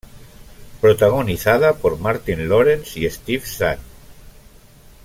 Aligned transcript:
Protagonizada 0.81 1.73
por 1.75 1.99
Martin 1.99 2.49
Lawrence 2.49 2.99
y 3.01 3.07
Steve 3.07 3.45
Zahn. 3.45 3.77